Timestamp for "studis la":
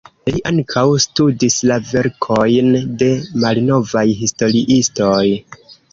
1.03-1.77